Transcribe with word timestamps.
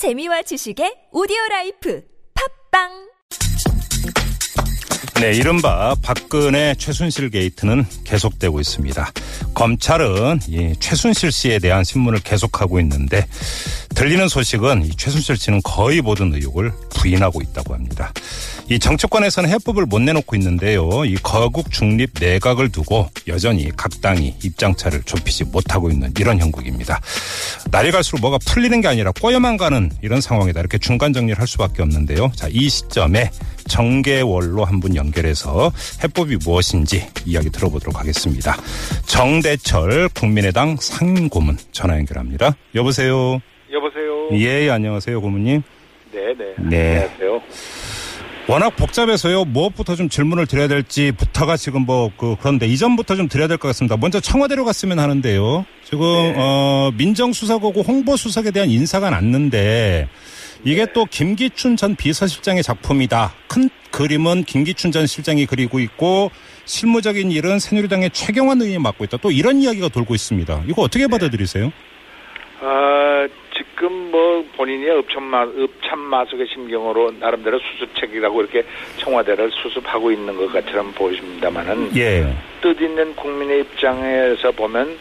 재미와 0.00 0.40
지식의 0.48 1.12
오디오 1.12 1.36
라이프. 1.50 2.00
팟빵 2.32 3.09
네, 5.20 5.32
이른바 5.32 5.94
박근혜 6.00 6.74
최순실 6.78 7.28
게이트는 7.28 7.84
계속되고 8.04 8.58
있습니다. 8.58 9.12
검찰은 9.52 10.40
이 10.48 10.72
최순실 10.80 11.30
씨에 11.30 11.58
대한 11.58 11.84
신문을 11.84 12.20
계속하고 12.20 12.80
있는데 12.80 13.26
들리는 13.94 14.28
소식은 14.28 14.86
이 14.86 14.96
최순실 14.96 15.36
씨는 15.36 15.60
거의 15.62 16.00
모든 16.00 16.32
의혹을 16.34 16.72
부인하고 16.88 17.42
있다고 17.42 17.74
합니다. 17.74 18.14
이 18.70 18.78
정치권에서는 18.78 19.50
해법을 19.50 19.84
못 19.84 19.98
내놓고 19.98 20.36
있는데요. 20.36 21.04
이 21.04 21.16
거국 21.16 21.70
중립 21.70 22.12
내각을 22.18 22.70
두고 22.70 23.10
여전히 23.26 23.70
각 23.76 24.00
당이 24.00 24.36
입장차를 24.42 25.02
좁히지 25.02 25.44
못하고 25.44 25.90
있는 25.90 26.14
이런 26.18 26.38
형국입니다. 26.40 26.98
날이 27.70 27.90
갈수록 27.90 28.20
뭐가 28.20 28.38
풀리는 28.46 28.80
게 28.80 28.88
아니라 28.88 29.12
꼬여만 29.20 29.58
가는 29.58 29.90
이런 30.00 30.22
상황이다. 30.22 30.60
이렇게 30.60 30.78
중간 30.78 31.12
정리를 31.12 31.38
할 31.38 31.46
수밖에 31.46 31.82
없는데요. 31.82 32.32
자, 32.36 32.48
이 32.50 32.70
시점에 32.70 33.30
정계월로 33.70 34.64
한 34.64 34.80
분 34.80 34.96
연결해서 34.96 35.70
해법이 36.02 36.38
무엇인지 36.44 37.06
이야기 37.26 37.50
들어보도록 37.50 37.98
하겠습니다. 38.00 38.56
정대철 39.04 40.08
국민의당 40.14 40.76
상고문 40.80 41.58
전화 41.70 41.96
연결합니다. 41.98 42.56
여보세요. 42.74 43.40
여보세요. 43.70 44.28
예, 44.40 44.70
안녕하세요, 44.70 45.20
고문님. 45.20 45.62
네, 46.12 46.20
네. 46.38 46.54
네. 46.58 46.96
안녕하세요. 46.96 47.42
워낙 48.48 48.70
복잡해서요. 48.74 49.44
무엇부터 49.44 49.94
좀 49.96 50.08
질문을 50.08 50.46
드려야 50.46 50.66
될지부터가 50.66 51.56
지금 51.58 51.82
뭐 51.82 52.10
그 52.16 52.34
그런데 52.40 52.66
이전부터 52.66 53.14
좀 53.16 53.28
드려야 53.28 53.46
될 53.48 53.58
것 53.58 53.68
같습니다. 53.68 53.96
먼저 53.98 54.18
청와대로 54.18 54.64
갔으면 54.64 54.98
하는데요. 54.98 55.64
지금 55.84 56.00
네. 56.06 56.34
어 56.36 56.90
민정수석하고 56.96 57.82
홍보수석에 57.82 58.50
대한 58.50 58.70
인사가 58.70 59.10
났는데 59.10 60.08
이게 60.64 60.84
네. 60.84 60.92
또 60.92 61.04
김기춘 61.04 61.76
전 61.76 61.96
비서실장의 61.96 62.62
작품이다. 62.62 63.32
큰 63.48 63.70
그림은 63.90 64.44
김기춘 64.44 64.92
전 64.92 65.06
실장이 65.06 65.46
그리고 65.46 65.80
있고 65.80 66.30
실무적인 66.64 67.30
일은 67.30 67.58
새누리당의 67.58 68.10
최경환 68.10 68.60
의원이 68.60 68.78
맡고 68.78 69.04
있다. 69.04 69.16
또 69.18 69.30
이런 69.30 69.56
이야기가 69.56 69.88
돌고 69.88 70.14
있습니다. 70.14 70.64
이거 70.66 70.82
어떻게 70.82 71.04
네. 71.04 71.10
받아들이세요? 71.10 71.72
아, 72.60 73.26
지금 73.56 74.10
뭐 74.10 74.44
본인이 74.56 74.88
읍참마, 74.90 75.44
읍참마속의 75.44 76.46
심경으로 76.52 77.12
나름대로 77.18 77.58
수습책이라고 77.58 78.40
이렇게 78.42 78.64
청와대를 78.98 79.50
수습하고 79.50 80.12
있는 80.12 80.36
것 80.36 80.52
같처럼 80.52 80.92
보입니다만은 80.92 81.96
예. 81.96 82.34
뜻 82.60 82.80
있는 82.80 83.16
국민의 83.16 83.60
입장에서 83.60 84.50
보면 84.52 84.98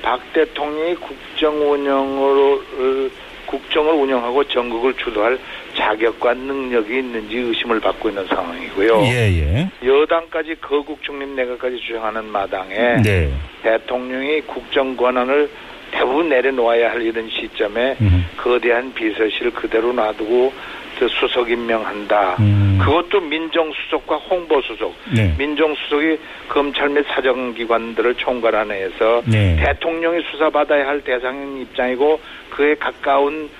박 0.00 0.20
대통령이 0.32 0.94
국정 0.96 1.54
운영으로 1.70 2.54
어, 2.54 3.10
국정을 3.52 3.92
운영하고 3.92 4.44
전국을 4.44 4.94
주도할 4.94 5.38
자격과 5.76 6.32
능력이 6.32 6.98
있는지 6.98 7.36
의심을 7.36 7.80
받고 7.80 8.08
있는 8.08 8.26
상황이고요. 8.26 9.02
예, 9.04 9.30
예. 9.30 9.68
여당까지 9.86 10.56
거국 10.60 11.02
중립 11.02 11.28
내각까지 11.28 11.76
주장하는 11.78 12.24
마당에 12.24 12.96
네. 13.02 13.30
대통령이 13.62 14.40
국정 14.42 14.96
권한을 14.96 15.50
대부분 15.90 16.30
내려놓아야 16.30 16.90
할 16.90 17.02
이런 17.02 17.28
시점에 17.28 17.96
음. 18.00 18.24
거대한 18.38 18.94
비서실을 18.94 19.52
그대로 19.52 19.92
놔두고 19.92 20.52
그 21.02 21.08
수석 21.08 21.50
임명한다. 21.50 22.36
음. 22.38 22.78
그것도 22.80 23.20
민정수석과 23.22 24.16
홍보수석. 24.18 24.94
네. 25.12 25.34
민정수석이 25.36 26.16
검찰 26.48 26.90
및 26.90 27.04
사정기관들을 27.08 28.14
총괄하는 28.14 28.76
해서 28.76 29.20
네. 29.26 29.56
대통령이 29.56 30.22
수사받아야 30.30 30.86
할 30.86 31.00
대상인 31.00 31.60
입장이고 31.60 32.20
그에 32.50 32.76
가까운 32.76 33.50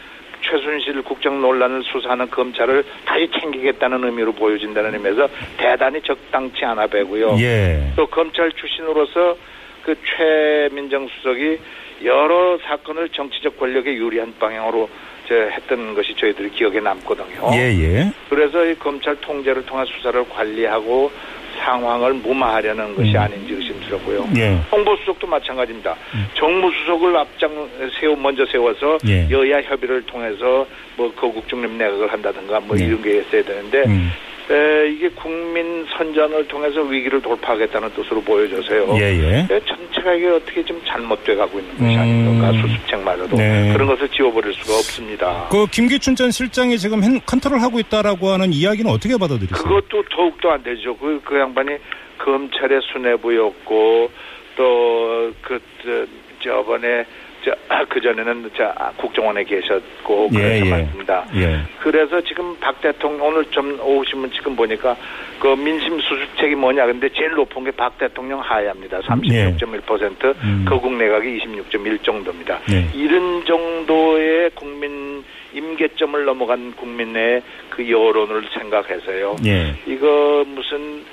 최순실 0.42 1.02
국정 1.02 1.40
논란을 1.40 1.82
수사하는 1.82 2.30
검찰을 2.30 2.84
다시 3.04 3.28
챙기겠다는 3.40 4.04
의미로 4.04 4.32
보여진다는 4.32 4.94
의미에서 4.94 5.28
대단히 5.56 6.00
적당치 6.02 6.64
않아 6.64 6.86
배고요. 6.86 7.36
예. 7.40 7.92
또 7.96 8.06
검찰 8.06 8.52
출신으로서 8.52 9.36
그 9.82 9.96
최민정 10.04 11.08
수석이 11.08 11.58
여러 12.04 12.56
사건을 12.58 13.08
정치적 13.08 13.58
권력에 13.58 13.94
유리한 13.94 14.32
방향으로 14.38 14.88
저 14.88 15.11
했던 15.32 15.94
것이 15.94 16.14
저희들이 16.16 16.50
기억에 16.50 16.80
남거든요. 16.80 17.50
예, 17.54 17.72
예. 17.80 18.12
그래서 18.28 18.64
이 18.64 18.74
검찰 18.76 19.16
통제를 19.16 19.64
통한 19.66 19.86
수사를 19.86 20.28
관리하고 20.28 21.10
상황을 21.58 22.14
무마하려는 22.14 22.96
것이 22.96 23.10
음. 23.10 23.16
아닌지 23.20 23.54
의심스럽고요. 23.54 24.28
예. 24.36 24.58
홍보수석도 24.70 25.26
마찬가지입니다. 25.26 25.94
정무수석을 26.34 27.16
앞장 27.16 27.68
세워 28.00 28.16
먼저 28.16 28.44
세워서 28.46 28.98
예. 29.06 29.28
여야 29.30 29.60
협의를 29.62 30.02
통해서 30.02 30.66
뭐 30.96 31.12
거국 31.14 31.46
중립 31.48 31.70
내각을 31.72 32.12
한다든가 32.12 32.60
뭐 32.60 32.76
네. 32.76 32.84
이런 32.84 33.02
게 33.02 33.18
있어야 33.18 33.42
되는데 33.42 33.84
음. 33.86 34.10
에, 34.50 34.88
이게 34.90 35.08
국민 35.10 35.86
선전을 35.96 36.48
통해서 36.48 36.80
위기를 36.82 37.22
돌파하겠다는 37.22 37.90
뜻으로 37.94 38.20
보여져서요. 38.22 38.96
예, 38.98 39.02
예. 39.48 39.54
에, 39.54 39.60
전체가 39.64 40.12
이게 40.14 40.28
어떻게 40.28 40.64
좀 40.64 40.80
잘못돼 40.84 41.36
가고 41.36 41.58
있는 41.60 41.72
것이 41.78 41.94
음. 41.94 42.00
아닌가 42.00 42.52
수습책마저도 42.60 43.36
네. 43.36 43.72
그런 43.72 43.86
것을 43.88 44.08
지워버릴 44.08 44.52
수가 44.54 44.74
없습니다. 44.74 45.48
그 45.50 45.66
김기춘 45.70 46.16
전 46.16 46.30
실장이 46.30 46.76
지금 46.78 47.02
핸- 47.02 47.20
컨트롤하고 47.24 47.78
있다라고 47.78 48.28
하는 48.30 48.52
이야기는 48.52 48.90
어떻게 48.90 49.16
받아들이세요? 49.16 49.62
그것도 49.62 50.02
더욱더 50.10 50.50
안 50.50 50.62
되죠. 50.62 50.96
그, 50.96 51.20
그 51.24 51.38
양반이 51.38 51.76
검찰의 52.18 52.80
수뇌부였고, 52.92 54.10
또, 54.56 55.32
그, 55.40 55.58
저, 55.82 56.06
저번에, 56.42 57.04
저, 57.44 57.54
그 57.88 58.00
전에는 58.00 58.50
저, 58.56 58.72
아, 58.76 58.90
국정원에 58.96 59.44
계셨고, 59.44 60.30
예, 60.34 60.38
그래서 60.38 60.66
예. 60.66 60.70
말입니다. 60.70 61.26
예. 61.34 61.60
그래서 61.80 62.20
지금 62.22 62.56
박 62.60 62.80
대통령, 62.80 63.26
오늘 63.26 63.44
좀 63.46 63.78
오후 63.80 64.04
신문 64.04 64.30
지금 64.32 64.54
보니까, 64.56 64.96
그 65.40 65.48
민심 65.56 65.98
수습책이 66.00 66.54
뭐냐. 66.54 66.86
근데 66.86 67.08
제일 67.10 67.32
높은 67.32 67.64
게 67.64 67.72
박 67.82 67.98
대통령 67.98 68.40
하야입니다. 68.40 69.00
36.1%, 69.00 70.34
음. 70.44 70.64
거국 70.68 70.92
내각이 70.94 71.38
26.1 71.40 72.02
정도입니다. 72.04 72.60
네. 72.68 72.88
이런 72.94 73.44
정도의 73.44 74.50
국민, 74.54 75.24
임계점을 75.52 76.24
넘어간 76.24 76.72
국민의 76.76 77.42
그 77.70 77.90
여론을 77.90 78.44
생각해서요. 78.56 79.36
예. 79.44 79.74
이거 79.86 80.44
무슨 80.46 81.04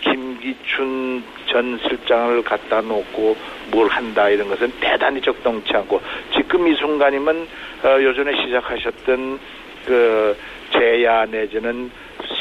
김기춘 0.00 1.22
전 1.46 1.78
실장을 1.82 2.42
갖다 2.42 2.80
놓고 2.80 3.36
뭘 3.70 3.88
한다 3.88 4.28
이런 4.28 4.48
것은 4.48 4.72
대단히 4.80 5.20
적당치 5.20 5.74
않고 5.74 6.00
지금 6.34 6.68
이 6.68 6.74
순간이면 6.76 7.48
어, 7.84 8.02
요전에 8.02 8.32
시작하셨던 8.44 9.38
그 9.86 10.36
제야 10.72 11.24
내지는 11.26 11.90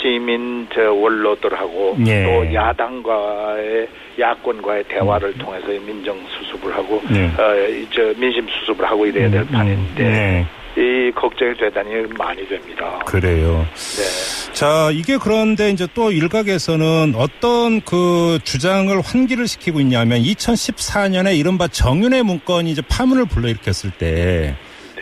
시민 0.02 0.68
저 0.74 0.92
원로들하고 0.92 1.98
예. 2.06 2.24
또 2.24 2.54
야당과의 2.54 3.88
야권과의 4.20 4.84
대화를 4.86 5.34
통해서 5.38 5.68
민정 5.86 6.18
수습을 6.28 6.76
하고 6.76 7.02
네. 7.10 7.32
어, 7.38 7.68
이저 7.70 8.14
민심 8.18 8.48
수습을 8.48 8.86
하고 8.86 9.06
이래야 9.06 9.30
될 9.30 9.46
판인데 9.48 10.04
네. 10.04 10.46
이 10.78 11.12
걱정이 11.16 11.58
대단히 11.58 11.90
많이 12.20 12.48
됩니다. 12.48 13.00
그래요. 13.06 13.66
네. 13.74 14.54
자, 14.54 14.92
이게 14.94 15.18
그런데 15.18 15.72
이제 15.72 15.88
또 15.96 16.12
일각에서는 16.12 17.16
어떤 17.18 17.82
그 17.82 18.38
주장을 18.44 18.96
환기를 19.02 19.48
시키고 19.48 19.80
있냐면 19.80 20.22
2014년에 20.22 21.36
이른바 21.36 21.68
정윤회 21.68 22.22
문건이 22.22 22.70
이제 22.70 22.84
파문을 22.88 23.26
불러일으켰을 23.26 23.90
때 23.98 24.56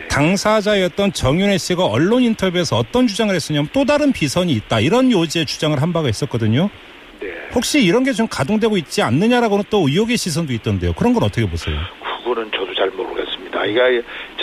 당사자였던 0.08 1.12
정윤회 1.12 1.58
씨가 1.58 1.84
언론 1.84 2.22
인터뷰에서 2.22 2.78
어떤 2.78 3.06
주장을 3.06 3.34
했었냐면 3.34 3.68
또 3.74 3.84
다른 3.84 4.12
비선이 4.12 4.50
있다. 4.52 4.80
이런 4.80 5.12
요지의 5.12 5.44
주장을 5.44 5.80
한 5.82 5.92
바가 5.92 6.08
있었거든요. 6.08 6.70
네. 7.20 7.28
혹시 7.54 7.82
이런 7.84 8.02
게 8.02 8.12
좀 8.12 8.26
가동되고 8.28 8.78
있지 8.78 9.02
않느냐라고는 9.02 9.64
또 9.68 9.86
의혹의 9.88 10.16
시선도 10.16 10.54
있던데요. 10.54 10.94
그런 10.94 11.12
건 11.12 11.22
어떻게 11.24 11.46
보세요? 11.46 11.76
그거는 12.24 12.50
저도 12.50 12.74
잘 12.74 12.90
모르겠습니다. 12.90 13.66
이거 13.66 13.80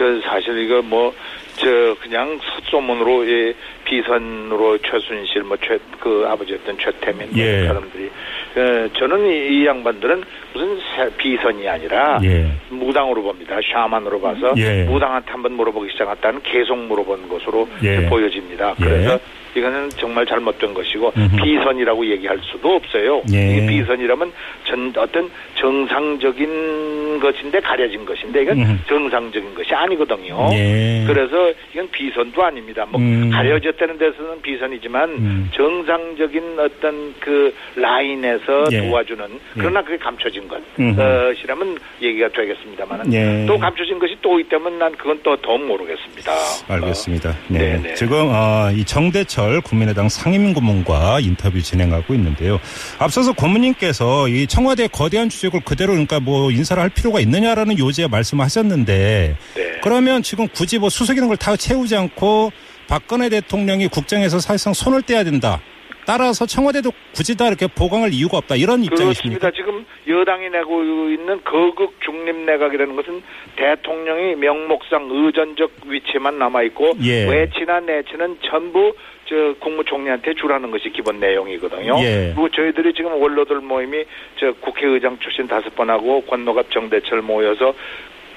저 0.03 0.27
사실 0.27 0.57
이거 0.65 0.81
뭐 0.81 1.13
저 1.55 1.67
그냥 2.01 2.39
소문으로 2.63 3.29
예, 3.29 3.53
비선으로 3.85 4.79
최순실 4.79 5.43
뭐 5.43 5.55
최 5.57 5.77
그 5.99 6.25
아버지였던 6.27 6.77
최태민 6.79 7.29
뭐 7.31 7.37
예. 7.39 7.67
사람들이 7.67 8.09
어, 8.57 8.89
저는 8.97 9.25
이, 9.29 9.59
이 9.61 9.65
양반들은 9.67 10.23
무슨 10.51 10.79
새- 10.95 11.15
비선이 11.15 11.67
아니라 11.69 12.19
예. 12.23 12.47
무당으로 12.69 13.21
봅니다. 13.21 13.57
샤만으로 13.71 14.19
봐서 14.19 14.53
예. 14.57 14.83
무당한테 14.85 15.31
한번 15.31 15.53
물어보기 15.53 15.91
시작했다는 15.91 16.41
계속 16.41 16.75
물어본 16.75 17.29
것으로 17.29 17.69
예. 17.83 18.07
보여집니다. 18.09 18.75
예. 18.81 18.83
그래서 18.83 19.19
이거는 19.55 19.89
정말 19.91 20.25
잘못된 20.25 20.73
것이고 20.73 21.11
음흠. 21.17 21.35
비선이라고 21.37 22.05
얘기할 22.11 22.39
수도 22.43 22.75
없어요. 22.75 23.23
예. 23.33 23.57
이게 23.57 23.65
비선이라면 23.67 24.31
전 24.65 24.93
어떤 24.97 25.29
정상적인 25.55 27.19
것인데 27.19 27.59
가려진 27.61 28.05
것인데 28.05 28.43
이건 28.43 28.59
음흠. 28.59 28.87
정상적인 28.87 29.55
것이 29.55 29.73
아니거든요. 29.73 30.49
예. 30.53 31.03
그래서 31.07 31.51
이건 31.73 31.89
비선도 31.91 32.43
아닙니다. 32.43 32.85
뭐 32.89 32.99
음. 33.01 33.29
가려졌다는 33.31 33.97
데서는 33.97 34.41
비선이지만 34.41 35.09
음. 35.09 35.49
정상적인 35.53 36.59
어떤 36.59 37.13
그 37.19 37.53
라인에서 37.75 38.65
예. 38.71 38.87
도와주는 38.87 39.25
그러나 39.57 39.81
그게 39.81 39.97
감춰진. 39.97 40.43
것이라면 40.43 41.77
얘기가 42.01 42.27
되겠습니다만은 42.29 43.13
예. 43.13 43.45
또 43.47 43.57
감춰진 43.57 43.99
것이 43.99 44.15
또 44.21 44.39
있다면 44.39 44.79
난 44.79 44.91
그건 44.93 45.19
또 45.23 45.33
더 45.43 45.57
모르겠습니다. 45.57 46.31
알겠습니다. 46.69 47.29
어, 47.29 47.33
네. 47.49 47.59
네네. 47.77 47.93
지금 47.95 48.29
어, 48.29 48.69
이 48.71 48.83
정대철 48.85 49.42
국민의당 49.61 50.09
상임고문과 50.09 51.19
인터뷰 51.21 51.61
진행하고 51.61 52.13
있는데요. 52.15 52.59
앞서서 52.99 53.33
고문님께서 53.33 54.27
이 54.29 54.47
청와대 54.47 54.87
거대한 54.87 55.29
주적을 55.29 55.61
그대로 55.61 55.91
그러니까 55.93 56.19
뭐 56.19 56.51
인사를 56.51 56.81
할 56.81 56.89
필요가 56.89 57.19
있느냐라는 57.19 57.77
요지에 57.77 58.07
말씀하셨는데 58.07 59.37
네. 59.55 59.79
그러면 59.81 60.23
지금 60.23 60.47
굳이 60.47 60.79
뭐 60.79 60.89
수석 60.89 61.17
이런 61.17 61.29
걸다 61.29 61.55
채우지 61.55 61.95
않고 61.95 62.51
박근혜 62.87 63.29
대통령이 63.29 63.87
국정에서 63.87 64.39
사실상 64.39 64.73
손을 64.73 65.01
떼야 65.01 65.23
된다. 65.23 65.61
따라서 66.05 66.45
청와대도 66.45 66.91
굳이 67.13 67.35
다 67.37 67.47
이렇게 67.47 67.67
보강할 67.67 68.11
이유가 68.13 68.37
없다. 68.37 68.55
이런 68.55 68.83
입장이십니까? 68.83 69.39
그렇습니다. 69.39 69.51
지금 69.51 69.85
여당이 70.07 70.49
내고 70.49 70.83
있는 70.83 71.41
거극 71.43 71.99
중립 72.03 72.35
내각이라는 72.35 72.95
것은 72.95 73.23
대통령이 73.55 74.35
명목상 74.35 75.07
의전적 75.09 75.71
위치만 75.85 76.37
남아 76.39 76.63
있고 76.63 76.91
예. 77.03 77.25
외치나 77.25 77.79
내치는 77.81 78.37
전부 78.49 78.93
저 79.25 79.53
국무총리한테 79.59 80.33
주라는 80.33 80.71
것이 80.71 80.89
기본 80.89 81.19
내용이거든요. 81.19 81.95
예. 81.99 82.33
그리고 82.33 82.49
저희들이 82.49 82.93
지금 82.93 83.13
원로들 83.21 83.61
모임이 83.61 84.03
저 84.37 84.51
국회의장 84.53 85.17
출신 85.19 85.47
다섯 85.47 85.73
번 85.75 85.89
하고 85.89 86.21
권노갑 86.21 86.71
정대철 86.71 87.21
모여서 87.21 87.73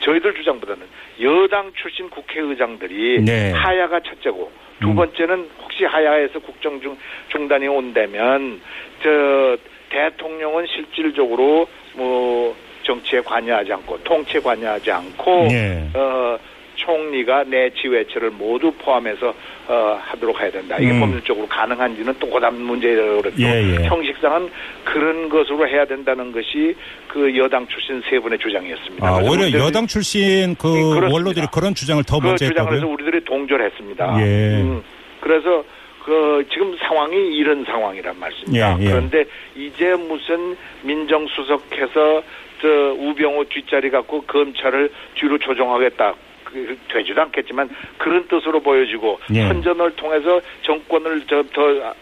저희들 0.01 0.35
주장보다는 0.35 0.87
여당 1.23 1.73
출신 1.75 2.09
국회의장들이 2.11 3.23
네. 3.23 3.51
하야가 3.53 4.01
첫째고 4.01 4.51
두 4.81 4.91
음. 4.91 4.97
번째는 4.97 5.49
혹시 5.63 5.85
하야에서 5.85 6.39
국정 6.39 6.81
중 6.81 6.97
중단이 7.29 7.67
온다면 7.67 8.61
저 9.03 9.57
대통령은 9.89 10.67
실질적으로 10.67 11.67
뭐 11.95 12.55
정치에 12.83 13.21
관여하지 13.21 13.73
않고 13.73 13.99
통치에 14.05 14.41
관여하지 14.41 14.91
않고 14.91 15.47
네. 15.49 15.91
어 15.95 16.39
총리가 16.87 17.45
내치 17.45 17.89
외치를 17.89 18.31
모두 18.31 18.71
포함해서 18.79 19.35
어 19.69 19.99
하도록 20.01 20.41
해야 20.41 20.51
된다. 20.51 20.77
이게 20.79 20.93
음. 20.93 21.01
법률적으로 21.01 21.47
가능한지는 21.49 22.15
또 22.21 22.31
그다음 22.31 22.63
문제라고 22.63 23.23
그랬고 23.23 23.43
예, 23.43 23.63
예. 23.83 23.85
형식상은 23.87 24.49
그런 24.85 25.29
것으로 25.29 25.67
해야 25.69 25.85
된다는 25.85 26.31
것이 26.33 26.75
그 27.09 27.37
여당 27.37 27.67
출신 27.67 28.01
세 28.09 28.19
분의 28.21 28.39
주장이었습니다. 28.39 29.07
아, 29.07 29.19
오히려 29.23 29.65
여당 29.67 29.87
출신 29.87 30.55
그 30.55 30.69
예, 30.69 30.83
그렇습니다. 30.83 31.09
원로들이 31.13 31.47
그런 31.53 31.75
주장을 31.75 32.03
더 32.05 32.21
그 32.21 32.27
먼저 32.27 32.45
했다고요? 32.47 32.87
우리들이 32.89 33.25
동조했습니다. 33.25 34.17
예. 34.21 34.63
음, 34.63 34.83
그래서 35.21 35.65
그 36.05 36.47
지금 36.53 36.77
상황이 36.79 37.17
이런 37.37 37.65
상황이란 37.65 38.19
말씀입니다. 38.21 38.79
예, 38.79 38.85
예. 38.85 38.91
그런데 38.91 39.25
이제 39.57 39.95
무슨 39.97 40.57
민정수석해서 40.83 42.23
저 42.63 42.69
우병우 42.99 43.45
뒷자리 43.47 43.91
갖고 43.91 44.23
검찰을 44.23 44.91
뒤로 45.17 45.37
조정하겠다. 45.39 46.15
그, 46.47 46.79
되지도 46.89 47.21
않겠지만 47.23 47.69
그런 47.99 48.27
뜻으로 48.29 48.61
보여지고 48.61 49.19
예. 49.35 49.49
선전을 49.49 49.97
통해서 49.97 50.41
정권을 50.63 51.23
저더 51.27 51.95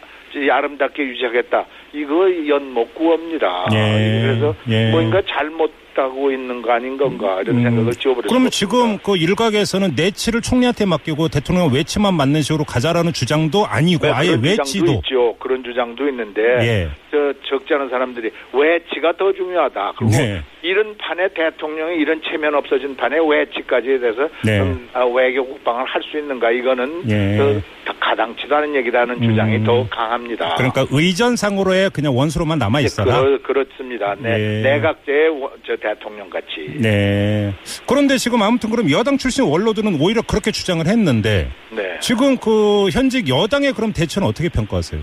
아름답게 0.50 1.02
유지하겠다. 1.02 1.64
이거 1.92 2.46
연목구입니다. 2.48 3.66
예. 3.72 4.22
그래서 4.22 4.54
예. 4.68 4.90
뭔가 4.90 5.22
잘못 5.26 5.83
하고 5.98 6.30
있는 6.30 6.62
거 6.62 6.72
아닌 6.72 6.96
건가 6.96 7.40
이런 7.42 7.62
생각을 7.62 7.92
지어버렸습니다. 7.92 8.28
그러면 8.28 8.50
지금 8.50 8.98
그 8.98 9.16
일각에서는 9.16 9.94
내치를 9.96 10.40
총리한테 10.40 10.86
맡기고 10.86 11.28
대통령 11.28 11.72
외치만 11.72 12.14
맡는 12.14 12.42
식으로 12.42 12.64
가자라는 12.64 13.12
주장도 13.12 13.66
아니고 13.66 14.06
네, 14.06 14.12
아예 14.12 14.28
그런 14.28 14.44
외치도 14.44 14.92
있죠. 14.92 15.36
그런 15.38 15.62
주장도 15.64 16.08
있는데 16.08 16.42
예. 16.60 16.88
저 17.10 17.32
적지 17.48 17.74
않은 17.74 17.88
사람들이 17.90 18.30
외치가 18.52 19.12
더 19.16 19.32
중요하다. 19.32 19.94
그리고 19.98 20.12
네. 20.12 20.40
이런 20.62 20.96
판에 20.96 21.28
대통령이 21.34 21.96
이런 21.96 22.20
체면 22.22 22.54
없어진 22.54 22.96
판에 22.96 23.18
외치까지에 23.18 23.98
대해서 23.98 24.28
네. 24.44 24.60
음, 24.60 24.88
아, 24.92 25.04
외교 25.04 25.44
국방을 25.44 25.84
할 25.84 26.04
수 26.04 26.18
있는가 26.18 26.50
이거는 26.50 27.02
예. 27.08 27.36
그, 27.38 27.62
다 27.86 27.94
가당치도 27.98 28.54
않은 28.56 28.74
얘기라는 28.74 29.22
주장이 29.22 29.56
음. 29.56 29.64
더 29.64 29.86
강합니다. 29.88 30.54
그러니까 30.56 30.86
의전상으로의 30.90 31.90
그냥 31.90 32.16
원수로만 32.16 32.58
남아 32.58 32.80
있어라. 32.80 33.20
그렇, 33.22 33.42
그렇습니다. 33.42 34.14
네, 34.18 34.30
예. 34.58 34.62
내각제의 34.62 35.30
저 35.66 35.76
대통령 35.84 36.30
같이. 36.30 36.78
네. 36.80 37.52
그런데 37.86 38.16
지금 38.16 38.40
아무튼 38.40 38.70
그럼 38.70 38.90
여당 38.90 39.18
출신 39.18 39.44
원로들은 39.44 40.00
오히려 40.00 40.22
그렇게 40.22 40.50
주장을 40.50 40.84
했는데 40.86 41.50
네. 41.70 41.98
지금 42.00 42.38
그 42.38 42.88
현직 42.90 43.28
여당의 43.28 43.74
그럼 43.74 43.92
대처는 43.92 44.26
어떻게 44.26 44.48
평가하세요? 44.48 45.02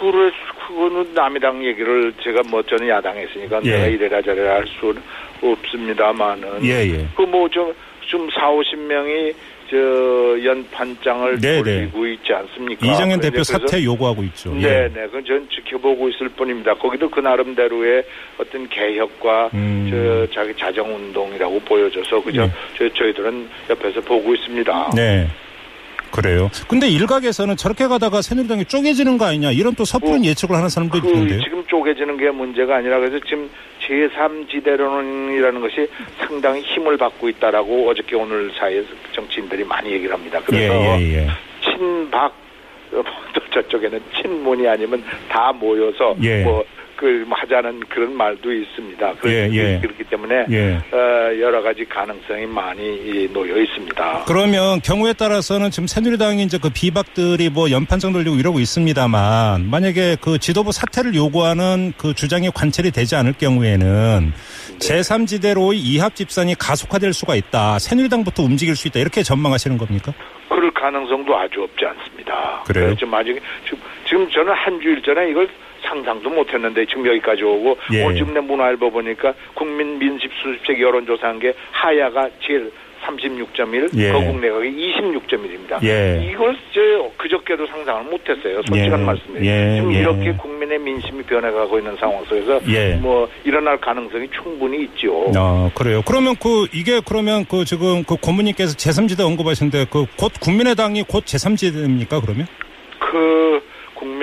그래, 0.00 0.32
그거는 0.66 1.12
남의당 1.14 1.64
얘기를 1.64 2.14
제가 2.24 2.42
뭐 2.48 2.62
저는 2.62 2.88
야당에 2.88 3.24
있으니까 3.24 3.60
예. 3.64 3.72
내가 3.72 3.86
이래라 3.86 4.22
저래라 4.22 4.54
할 4.54 4.64
수는 4.80 5.02
없습니다만은. 5.42 6.64
예, 6.64 6.88
예. 6.88 7.06
그뭐 7.14 7.48
좀, 7.50 7.72
좀 8.12 8.28
4, 8.30 8.50
50명이 8.50 9.34
저 9.70 10.44
연판장을 10.44 11.40
네, 11.40 11.62
돌리고 11.62 12.06
있지 12.08 12.30
않습니까? 12.34 12.86
이정현 12.86 13.20
대표 13.20 13.42
사퇴 13.42 13.82
요구하고 13.82 14.22
있죠. 14.24 14.52
네, 14.52 14.64
예. 14.64 14.90
네. 14.94 15.06
그건 15.06 15.24
전 15.24 15.48
지켜보고 15.48 16.10
있을 16.10 16.28
뿐입니다. 16.28 16.74
거기도 16.74 17.08
그 17.08 17.20
나름대로의 17.20 18.04
어떤 18.36 18.68
개혁과 18.68 19.48
음. 19.54 19.88
저 19.90 20.34
자기 20.34 20.54
자정 20.58 20.94
운동이라고 20.94 21.58
보여져서 21.60 22.22
그저 22.22 22.42
네. 22.42 22.52
저, 22.76 22.86
저희들은 22.92 23.48
옆에서 23.70 24.02
보고 24.02 24.34
있습니다. 24.34 24.90
네. 24.94 25.26
그래요. 26.10 26.50
근데 26.68 26.88
일각에서는 26.90 27.56
저렇게 27.56 27.86
가다가 27.86 28.20
새누리당이 28.20 28.66
쪼개지는 28.66 29.16
거 29.16 29.24
아니냐 29.24 29.52
이런 29.52 29.74
또 29.74 29.86
섣부른 29.86 30.18
뭐, 30.18 30.26
예측을 30.26 30.54
하는 30.54 30.68
사람도 30.68 31.00
그 31.00 31.08
있던데요. 31.08 31.40
지금 31.40 31.64
쪼개지는 31.66 32.18
게 32.18 32.30
문제가 32.30 32.76
아니라 32.76 32.98
그래서 32.98 33.18
지금 33.24 33.48
제3지대론이라는 33.86 35.60
것이 35.60 35.88
상당히 36.18 36.60
힘을 36.62 36.96
받고 36.96 37.28
있다라고 37.28 37.88
어저께 37.88 38.16
오늘 38.16 38.50
사이에 38.52 38.84
정치인들이 39.12 39.64
많이 39.64 39.90
얘기를 39.92 40.14
합니다. 40.14 40.40
그래서 40.44 40.74
예, 40.74 41.00
예, 41.00 41.14
예. 41.14 41.28
친박 41.62 42.32
어, 42.92 43.02
또 43.32 43.40
저쪽에는 43.50 44.00
친문이 44.20 44.66
아니면 44.66 45.02
다 45.28 45.52
모여서 45.52 46.14
예. 46.22 46.42
뭐그 46.42 46.81
하자는 47.30 47.80
그런 47.88 48.16
말도 48.16 48.52
있습니다. 48.52 49.14
그렇기, 49.14 49.28
예, 49.28 49.50
예. 49.52 49.80
그렇기 49.80 50.04
때문에 50.04 50.46
예. 50.50 50.74
어, 50.92 51.40
여러 51.40 51.62
가지 51.62 51.84
가능성이 51.84 52.46
많이 52.46 52.82
이, 52.82 53.28
놓여 53.32 53.56
있습니다. 53.60 54.24
그러면 54.26 54.80
경우에 54.80 55.12
따라서는 55.12 55.70
지금 55.70 55.86
새누리당이 55.86 56.42
이제 56.42 56.58
그 56.62 56.70
비박들이 56.70 57.50
뭐 57.50 57.70
연판장 57.70 58.12
돌리고 58.12 58.36
이러고 58.36 58.60
있습니다만 58.60 59.68
만약에 59.70 60.16
그 60.20 60.38
지도부 60.38 60.72
사퇴를 60.72 61.14
요구하는 61.14 61.92
그 61.96 62.14
주장이 62.14 62.50
관철이 62.50 62.90
되지 62.90 63.16
않을 63.16 63.34
경우에는 63.34 64.32
네. 64.32 64.78
제3지대로의 64.78 65.76
이합 65.76 66.14
집산이 66.14 66.54
가속화될 66.58 67.12
수가 67.12 67.34
있다. 67.34 67.78
새누리당부터 67.78 68.42
움직일 68.42 68.76
수 68.76 68.88
있다. 68.88 69.00
이렇게 69.00 69.22
전망하시는 69.22 69.78
겁니까? 69.78 70.12
그럴 70.48 70.70
가능성도 70.72 71.36
아주 71.36 71.62
없지 71.62 71.84
않습니다. 71.84 72.62
그래요? 72.66 72.86
그래서 72.86 72.94
지금 72.96 73.14
아직 73.14 73.40
지금, 73.64 73.78
지금 74.06 74.30
저는 74.30 74.52
한 74.52 74.80
주일 74.80 75.02
전에 75.02 75.30
이걸 75.30 75.48
상상도 75.92 76.30
못했는데 76.30 76.86
지금 76.86 77.06
여기까지 77.06 77.42
오고 77.44 77.76
예. 77.92 78.04
오늘 78.04 78.32
내 78.32 78.40
문화일보 78.40 78.90
보니까 78.90 79.34
국민 79.54 79.98
민심 79.98 80.30
수습책 80.42 80.80
여론조사한 80.80 81.38
게 81.38 81.52
하야가 81.70 82.28
제일 82.40 82.72
36.1, 83.02 83.90
예. 83.98 84.12
거국 84.12 84.38
내각이 84.40 84.68
26.1입니다. 84.70 85.82
예. 85.82 86.24
이걸 86.30 86.56
저 86.72 86.80
그저께도 87.16 87.66
상상을 87.66 88.04
못했어요. 88.04 88.62
솔직한 88.62 89.00
예. 89.00 89.04
말씀이에요. 89.04 89.44
예. 89.44 89.76
지금 89.76 89.92
예. 89.92 89.98
이렇게 89.98 90.32
국민의 90.34 90.78
민심이 90.78 91.20
변해가고 91.24 91.78
있는 91.78 91.96
상황 91.96 92.24
속에서 92.26 92.60
예. 92.68 92.94
뭐 92.94 93.28
일어날 93.44 93.76
가능성이 93.78 94.28
충분히 94.30 94.84
있죠. 94.84 95.32
아, 95.34 95.68
그래요. 95.74 96.02
그러면 96.06 96.36
그 96.40 96.68
이게 96.72 97.00
그러면 97.04 97.44
그 97.50 97.64
지금 97.64 98.04
그 98.04 98.16
고모님께서 98.16 98.76
제3지대 98.76 99.20
언급하시는데 99.26 99.86
그 99.90 100.06
곧 100.16 100.30
국민의당이 100.40 101.02
곧 101.08 101.24
제3지대입니까 101.24 102.20
그러면? 102.22 102.46
그 103.00 103.60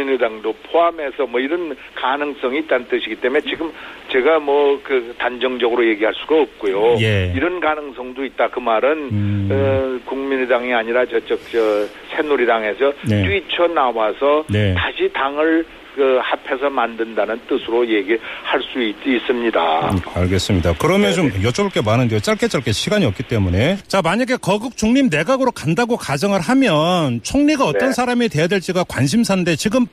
국민의당도 0.09 0.53
포함해서 0.71 1.27
뭐 1.27 1.39
이런 1.39 1.75
가능성이 1.95 2.59
있다는 2.59 2.87
뜻이기 2.87 3.15
때문에 3.15 3.41
지금 3.41 3.71
제가 4.09 4.39
뭐 4.39 4.79
그 4.83 5.13
단정적으로 5.17 5.87
얘기할 5.87 6.13
수가 6.15 6.41
없고요. 6.41 6.95
예. 7.01 7.31
이런 7.35 7.59
가능성도 7.59 8.25
있다. 8.25 8.49
그 8.49 8.59
말은 8.59 9.09
음. 9.11 9.49
어, 9.51 9.99
국민의당이 10.09 10.73
아니라 10.73 11.05
저쪽 11.05 11.39
저 11.51 11.85
새누리당에서 12.15 12.93
네. 13.07 13.27
뛰쳐 13.27 13.67
나와서 13.67 14.45
네. 14.49 14.73
다시 14.73 15.11
당을 15.13 15.65
그 15.95 16.19
합해서 16.21 16.69
만든다는 16.69 17.41
뜻으로 17.47 17.87
얘기할 17.87 18.61
수 18.71 18.81
있, 18.81 18.95
있습니다. 19.05 19.89
음, 19.91 19.99
알겠습니다. 20.13 20.75
그러면 20.79 21.13
좀 21.13 21.29
여쭤볼 21.29 21.73
게 21.73 21.81
많은데요. 21.81 22.19
짧게 22.19 22.47
짧게 22.47 22.71
시간이 22.71 23.05
없기 23.05 23.23
때문에. 23.23 23.77
자, 23.87 24.01
만약에 24.01 24.37
거국 24.37 24.77
중립 24.77 25.07
내각으로 25.09 25.51
간다고 25.51 25.97
가정을 25.97 26.39
하면 26.39 27.21
총리가 27.23 27.65
어떤 27.65 27.89
네. 27.89 27.93
사람이 27.93 28.29
돼야 28.29 28.47
될지가 28.47 28.83
관심사인데 28.85 29.55
지금 29.55 29.87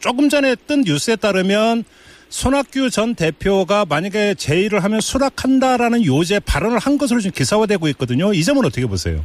조금 0.00 0.28
전에 0.28 0.56
뜬 0.66 0.82
뉴스에 0.82 1.16
따르면 1.16 1.84
손학규 2.28 2.90
전 2.90 3.14
대표가 3.14 3.84
만약에 3.88 4.34
제의를 4.34 4.82
하면 4.84 5.00
수락한다라는 5.00 6.04
요제 6.04 6.40
발언을 6.40 6.78
한 6.78 6.98
것으로 6.98 7.20
지금 7.20 7.34
기사화되고 7.34 7.88
있거든요. 7.88 8.32
이 8.32 8.42
점은 8.42 8.64
어떻게 8.64 8.86
보세요? 8.86 9.24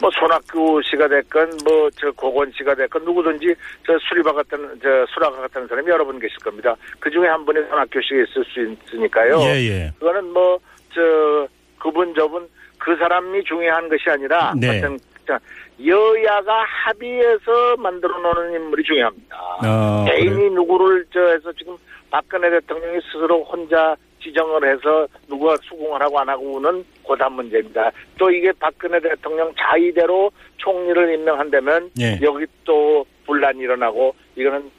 뭐 0.00 0.10
손학규 0.18 0.80
씨가 0.84 1.08
됐건 1.08 1.50
뭐 1.64 1.90
저 1.96 2.10
고건 2.12 2.50
씨가 2.56 2.74
됐건 2.74 3.04
누구든지 3.04 3.54
저 3.86 3.98
수리바 4.08 4.32
같은 4.32 4.78
저 4.82 5.06
수라가 5.12 5.40
같은 5.42 5.66
사람이 5.66 5.88
여러 5.90 6.04
분 6.04 6.18
계실 6.18 6.36
겁니다. 6.38 6.74
그 6.98 7.10
중에 7.10 7.28
한 7.28 7.44
분이 7.44 7.60
손학규 7.68 8.00
씨가 8.02 8.22
있을 8.22 8.44
수 8.44 8.76
있으니까요. 8.92 9.40
예, 9.42 9.54
예. 9.68 9.92
그거는 9.98 10.32
뭐 10.32 10.58
저 10.94 11.48
그분 11.78 12.14
저분 12.14 12.48
그 12.78 12.96
사람이 12.96 13.44
중요한 13.44 13.88
것이 13.88 14.08
아니라 14.08 14.52
네. 14.56 14.78
어떤 14.78 14.98
자, 15.26 15.38
여야가 15.84 16.64
합의해서 16.64 17.76
만들어 17.78 18.18
놓는 18.18 18.54
인물이 18.54 18.82
중요합니다. 18.84 19.36
아, 19.62 20.04
개인이 20.08 20.34
그래요? 20.34 20.50
누구를 20.52 21.06
저 21.12 21.20
해서 21.20 21.52
지금 21.52 21.76
박근혜 22.10 22.50
대통령이 22.50 23.00
스스로 23.12 23.44
혼자 23.44 23.94
지정을 24.22 24.72
해서 24.72 25.06
누가 25.28 25.56
수긍을 25.62 26.00
하고 26.02 26.18
안 26.20 26.28
하고는 26.28 26.84
고단 27.02 27.32
문제입니다. 27.32 27.90
또 28.18 28.30
이게 28.30 28.52
박근혜 28.58 29.00
대통령 29.00 29.52
자의대로 29.58 30.30
총리를 30.58 31.14
임명한다면 31.14 31.90
예. 32.00 32.18
여기 32.22 32.44
또 32.64 33.04
분란이 33.26 33.60
일어나고 33.60 34.14
이거는 34.36 34.70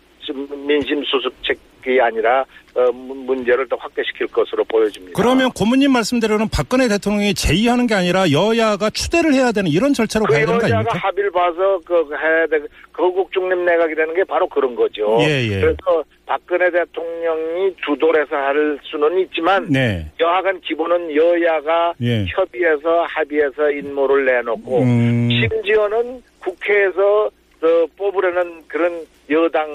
민심 0.65 1.03
수습책이 1.03 1.99
아니라 1.99 2.45
어, 2.73 2.89
문- 2.93 3.25
문제를 3.25 3.67
더 3.67 3.75
확대시킬 3.75 4.27
것으로 4.27 4.63
보여집니다. 4.63 5.21
그러면 5.21 5.51
고모님 5.51 5.91
말씀대로는 5.91 6.47
박근혜 6.49 6.87
대통령이 6.87 7.33
제의하는 7.33 7.85
게 7.87 7.95
아니라 7.95 8.31
여야가 8.31 8.91
추대를 8.91 9.33
해야 9.33 9.51
되는 9.51 9.69
이런 9.69 9.91
절차로 9.93 10.25
그 10.25 10.33
가야 10.33 10.45
되는 10.45 10.57
거 10.59 10.65
아닙니까? 10.67 10.97
합의를 10.97 11.31
봐서 11.31 11.79
그 11.83 12.07
해야 12.15 12.47
돼 12.47 12.59
거국 12.93 13.29
중립 13.33 13.57
내각이 13.59 13.93
되는 13.95 14.13
게 14.13 14.23
바로 14.23 14.47
그런 14.47 14.73
거죠. 14.75 15.17
예, 15.21 15.47
예. 15.51 15.59
그래서 15.59 16.03
박근혜 16.35 16.71
대통령이 16.71 17.75
주도해서 17.85 18.33
할 18.37 18.79
수는 18.83 19.19
있지만 19.19 19.67
네. 19.69 20.09
여하간 20.17 20.61
기본은 20.61 21.13
여야가 21.13 21.93
예. 22.01 22.23
협의해서 22.25 23.03
합의해서 23.03 23.69
인모를 23.69 24.23
내놓고 24.25 24.79
음. 24.79 25.27
심지어는 25.29 26.23
국회에서 26.39 27.25
어, 27.25 27.85
뽑으려는 27.97 28.61
그런 28.69 29.05
여당 29.29 29.67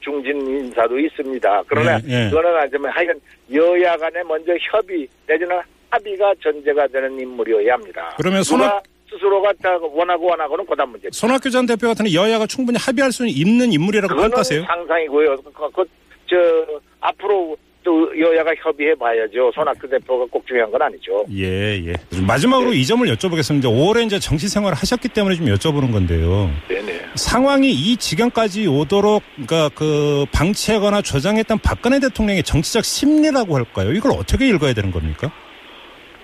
중진 0.00 0.40
인사도 0.48 0.98
있습니다. 0.98 1.62
그러나 1.68 2.00
예, 2.08 2.24
예. 2.26 2.28
그거는 2.28 2.56
아니지만 2.56 2.90
하여간 2.90 3.20
여야 3.52 3.96
간에 3.96 4.20
먼저 4.24 4.52
협의 4.60 5.06
내지는 5.28 5.60
합의가 5.90 6.34
전제가 6.42 6.88
되는 6.88 7.20
인물이어야 7.20 7.74
합니다. 7.74 8.14
그러면 8.16 8.42
손학- 8.42 8.82
스스로가 9.12 9.52
다 9.60 9.76
원하고 9.80 10.26
원하고는 10.26 10.64
고단 10.66 10.88
문제입니다. 10.88 11.16
손학규 11.16 11.50
전 11.50 11.66
대표 11.66 11.88
같은 11.88 12.12
여야가 12.12 12.46
충분히 12.46 12.78
합의할 12.78 13.10
수 13.10 13.26
있는 13.26 13.72
인물이라고 13.72 14.14
평가하세요? 14.14 14.64
상상이고요. 14.64 15.36
그, 15.52 15.70
그, 15.72 15.84
저 16.30 16.80
앞으로 17.00 17.56
또 17.82 18.10
여야가 18.18 18.52
협의해 18.58 18.94
봐야죠. 18.94 19.50
손학규 19.54 19.88
대표가 19.88 20.26
꼭 20.30 20.46
중요한 20.46 20.70
건 20.70 20.82
아니죠. 20.82 21.24
예, 21.32 21.82
예. 21.86 21.94
마지막으로 22.26 22.72
이 22.74 22.84
점을 22.84 23.06
여쭤보겠습니다. 23.06 23.64
5월에 23.64 24.04
이제 24.04 24.18
정치 24.18 24.48
생활을 24.48 24.76
하셨기 24.76 25.08
때문에 25.08 25.34
좀 25.36 25.46
여쭤보는 25.46 25.90
건데요. 25.90 26.50
네네. 26.68 27.00
상황이 27.14 27.70
이 27.70 27.96
지경까지 27.96 28.66
오도록, 28.68 29.22
그러니까 29.34 29.70
그 29.74 30.26
방치하거나 30.32 31.00
조장했던 31.00 31.58
박근혜 31.64 31.98
대통령의 32.00 32.42
정치적 32.42 32.84
심리라고 32.84 33.56
할까요? 33.56 33.92
이걸 33.92 34.12
어떻게 34.12 34.46
읽어야 34.48 34.74
되는 34.74 34.90
겁니까? 34.90 35.32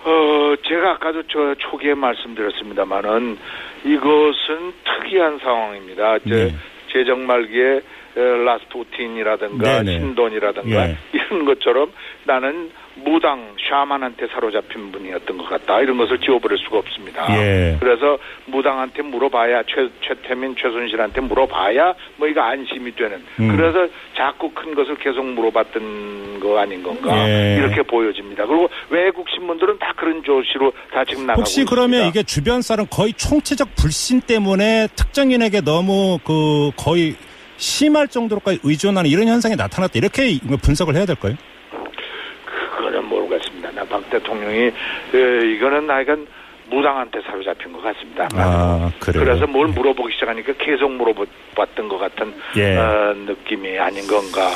어, 0.05 0.55
제가 0.69 0.93
아까도 0.93 1.23
저 1.25 1.55
초기에 1.59 1.95
말씀드렸습니다만은 1.95 3.39
이것은 3.85 4.73
특이한 4.85 5.39
상황입니다. 5.39 6.19
제, 6.19 6.31
네. 6.31 6.55
재정 6.93 7.27
말기에 7.27 7.77
어, 7.77 7.81
라스푸틴이라든가 8.21 9.83
네네. 9.83 9.99
신돈이라든가 10.01 10.89
예. 10.89 10.97
이런 11.13 11.45
것처럼 11.45 11.93
나는 12.25 12.71
무당 12.97 13.55
샤만한테 13.69 14.27
사로잡힌 14.29 14.91
분이었던 14.91 15.37
것 15.37 15.49
같다 15.51 15.81
이런 15.81 15.99
것을 15.99 16.19
지워버릴 16.19 16.57
수가 16.59 16.79
없습니다. 16.79 17.27
예. 17.37 17.77
그래서 17.79 18.19
무당한테 18.47 19.03
물어봐야 19.03 19.65
최, 19.65 19.89
최태민 20.01 20.57
최순실한테 20.57 21.21
물어봐야 21.21 21.95
뭐 22.17 22.27
이거 22.27 22.41
안심이 22.41 22.95
되는 22.95 23.23
음. 23.39 23.55
그래서 23.55 23.87
자꾸 24.17 24.51
큰 24.53 24.75
것을 24.75 24.97
계속 24.97 25.27
물어봤던 25.27 26.41
거 26.41 26.59
아닌 26.59 26.83
건가 26.83 27.29
예. 27.29 27.57
이렇게 27.59 27.83
보여집니다. 27.83 28.47
그리고 28.47 28.71
외국 28.89 29.29
신문들은 29.29 29.79
다 29.79 29.93
그런 29.95 30.23
조시로 30.23 30.73
다 30.91 31.05
지금 31.05 31.27
나가고 31.27 31.41
혹시 31.43 31.61
있습니다. 31.61 31.71
그러면 31.71 32.09
이게 32.09 32.23
주변 32.23 32.63
사람 32.63 32.87
거의 32.87 33.13
총체적 33.13 33.77
불신 33.77 34.23
때문에 34.23 34.89
특정인에게 34.97 35.61
너무 35.61 36.19
그 36.25 36.71
거의 36.79 37.15
심할 37.57 38.09
정도로까지 38.09 38.61
의존하는 38.63 39.11
이런 39.11 39.27
현상이 39.29 39.57
나타났다. 39.57 39.93
이렇게 39.95 40.39
분석을 40.63 40.95
해야 40.95 41.07
될까요? 41.07 41.35
그거는 42.77 43.05
모르겠습니다. 43.07 43.71
나박 43.73 44.09
대통령이 44.11 44.73
에, 45.15 45.53
이거는 45.55 45.89
하여간 45.89 46.27
무당한테 46.69 47.21
사로잡힌 47.23 47.73
것 47.73 47.81
같습니다. 47.83 48.29
아? 48.35 48.91
그래서 48.99 49.47
뭘 49.47 49.69
물어보기 49.69 50.13
시작하니까 50.15 50.53
계속 50.59 50.91
물어봤던 50.93 51.89
것 51.89 51.99
같은 51.99 52.35
예. 52.57 52.77
어, 52.77 53.15
느낌이 53.15 53.79
아닌 53.79 54.07
건가. 54.09 54.51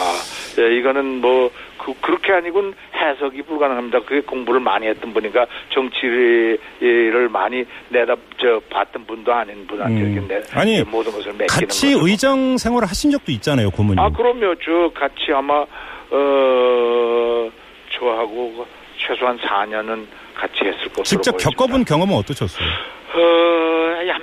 예, 0.59 0.77
이거는 0.79 1.21
뭐 1.21 1.51
그, 1.85 1.95
그렇게 2.01 2.33
아니군 2.33 2.75
해석이 2.95 3.43
불가능합니다. 3.43 4.01
그게 4.01 4.21
공부를 4.21 4.61
많이 4.61 4.87
했던 4.87 5.13
분이니까 5.13 5.47
정치를 5.71 7.29
많이 7.31 7.65
내다 7.89 8.15
저 8.41 8.61
봤던 8.71 9.07
분도 9.07 9.33
아닌 9.33 9.67
분한테 9.67 10.01
음. 10.01 10.13
이렇게 10.13 10.29
내, 10.29 10.43
아니, 10.53 10.83
모든 10.83 11.13
것을 11.13 11.33
맡기는 11.33 11.47
같이 11.47 11.93
거죠. 11.95 12.07
의정 12.07 12.59
생활을 12.59 12.89
하신 12.89 13.11
적도 13.11 13.33
있잖아요, 13.33 13.71
고모님. 13.71 13.99
아, 13.99 14.11
그럼요. 14.11 14.55
저 14.65 14.91
같이 14.95 15.33
아마, 15.35 15.65
어, 16.11 17.51
저하고 17.99 18.67
최소한 18.99 19.39
4년은 19.39 20.07
같이 20.35 20.65
했을 20.65 20.89
것으로. 20.89 21.05
직접. 21.05 21.37
겪어본 21.39 21.85
경험은 21.85 22.15
어떠셨어요? 22.17 22.67
어, 23.13 23.50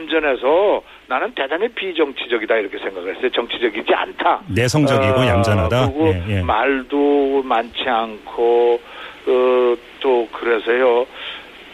얌전해서 0.07 0.81
나는 1.07 1.31
대단히 1.35 1.67
비정치적이다 1.69 2.55
이렇게 2.55 2.77
생각을 2.79 3.15
했어요. 3.15 3.29
정치적이지 3.29 3.93
않다. 3.93 4.41
내성적이고 4.47 5.19
어, 5.19 5.27
얌전하다. 5.27 5.91
그리고 5.91 6.07
예, 6.07 6.37
예. 6.37 6.41
말도 6.41 7.43
많지 7.43 7.83
않고, 7.87 8.81
어, 9.27 9.75
또 9.99 10.27
그래서요, 10.31 11.05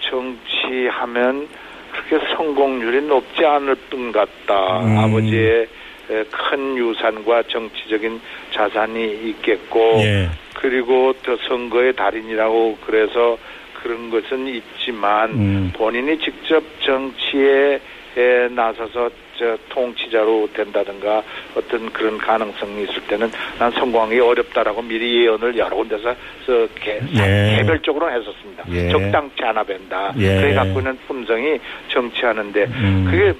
정치하면 0.01 1.47
그렇게 1.91 2.33
성공률이 2.35 3.07
높지 3.07 3.45
않을 3.45 3.75
뿐 3.89 4.11
같다. 4.11 4.81
음. 4.81 4.97
아버지의 4.97 5.67
에, 6.09 6.23
큰 6.25 6.77
유산과 6.77 7.43
정치적인 7.43 8.19
자산이 8.51 9.29
있겠고, 9.29 9.79
예. 9.99 10.29
그리고 10.55 11.13
또 11.23 11.37
선거의 11.47 11.93
달인이라고 11.93 12.77
그래서 12.85 13.37
그런 13.83 14.09
것은 14.09 14.47
있지만 14.47 15.29
음. 15.31 15.71
본인이 15.75 16.17
직접 16.17 16.63
정치에 16.81 17.79
에, 18.15 18.47
나서서 18.49 19.09
저 19.37 19.57
통치자로 19.69 20.47
된다든가 20.53 21.23
어떤 21.55 21.91
그런 21.91 22.17
가능성이 22.19 22.83
있을 22.83 23.01
때는 23.07 23.29
난 23.57 23.71
성공하기 23.71 24.19
어렵다라고 24.19 24.83
미리 24.83 25.23
예언을 25.23 25.57
여러 25.57 25.75
군데서 25.75 26.15
저 26.45 26.67
개, 26.75 26.99
예. 27.15 27.57
개별적으로 27.57 28.11
했었습니다. 28.11 28.63
예. 28.69 28.89
적당치 28.89 29.43
않아 29.43 29.63
뵌다. 29.63 30.13
예. 30.19 30.41
그게 30.41 30.53
갖고 30.53 30.79
있는 30.79 30.97
품성이 31.07 31.59
정치하는데 31.89 32.63
음. 32.65 33.07
그게 33.09 33.33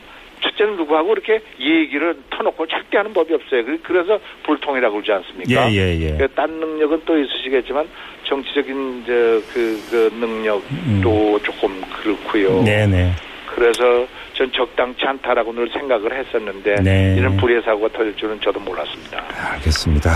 첫째는 0.53 0.77
누구하고 0.77 1.13
이렇게 1.13 1.41
얘기를 1.60 2.15
터놓고 2.29 2.67
절대 2.67 2.98
하는 2.98 3.13
법이 3.13 3.33
없어요. 3.33 3.65
그- 3.65 3.79
그래서 3.83 4.19
불통이라고 4.43 4.93
그러지 5.01 5.12
않습니까? 5.12 5.72
예, 5.72 5.75
예, 5.75 6.00
예. 6.00 6.17
그딴 6.17 6.50
능력은 6.51 7.01
또 7.05 7.17
있으시겠지만 7.17 7.88
정치적인 8.25 9.03
그, 9.05 9.43
그 9.89 10.12
능력도 10.19 11.39
조금 11.43 11.81
그렇고요. 12.01 12.60
음. 12.60 12.63
네네. 12.65 13.12
그래서 13.55 14.07
전 14.34 14.52
적당치 14.52 15.06
않다라고 15.06 15.54
늘 15.54 15.70
생각을 15.72 16.18
했었는데 16.20 16.75
네. 16.82 17.16
이런 17.18 17.38
불의 17.38 17.62
사고가 17.63 17.90
터질 17.90 18.16
줄은 18.16 18.40
저도 18.42 18.60
몰랐습니다. 18.60 19.24
알겠습니다. 19.54 20.12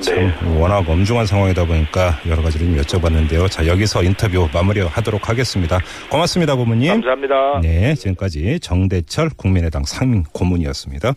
참 0.00 0.14
네. 0.16 0.58
워낙 0.58 0.88
엄중한 0.88 1.26
상황이다 1.26 1.64
보니까 1.66 2.18
여러 2.28 2.42
가지를 2.42 2.66
좀 2.66 2.76
여쭤봤는데요. 2.76 3.50
자 3.50 3.66
여기서 3.66 4.02
인터뷰 4.02 4.48
마무리하도록 4.52 5.28
하겠습니다. 5.28 5.78
고맙습니다, 6.10 6.54
고모님. 6.54 6.92
감사합니다. 6.92 7.60
네, 7.62 7.94
지금까지 7.94 8.60
정대철 8.60 9.30
국민의당 9.36 9.84
상임 9.84 10.22
고문이었습니다. 10.32 11.08